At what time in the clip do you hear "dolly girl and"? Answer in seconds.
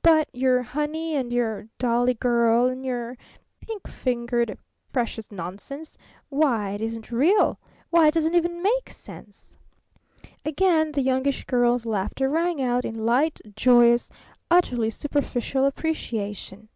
1.76-2.82